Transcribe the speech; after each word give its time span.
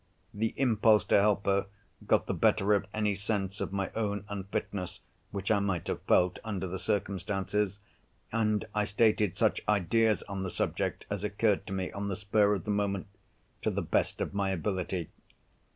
The 0.33 0.55
impulse 0.57 1.03
to 1.05 1.19
help 1.19 1.45
her 1.45 1.67
got 2.07 2.25
the 2.25 2.33
better 2.33 2.73
of 2.73 2.87
any 2.91 3.13
sense 3.13 3.61
of 3.61 3.71
my 3.71 3.91
own 3.91 4.25
unfitness 4.29 5.01
which 5.29 5.51
I 5.51 5.59
might 5.59 5.85
have 5.85 6.01
felt 6.07 6.39
under 6.43 6.65
the 6.65 6.79
circumstances; 6.79 7.79
and 8.31 8.65
I 8.73 8.83
stated 8.83 9.37
such 9.37 9.61
ideas 9.69 10.23
on 10.23 10.41
the 10.41 10.49
subject 10.49 11.05
as 11.11 11.23
occurred 11.23 11.67
to 11.67 11.73
me 11.73 11.91
on 11.91 12.07
the 12.07 12.15
spur 12.15 12.55
of 12.55 12.63
the 12.63 12.71
moment, 12.71 13.09
to 13.61 13.69
the 13.69 13.83
best 13.83 14.21
of 14.21 14.33
my 14.33 14.49
ability. 14.49 15.11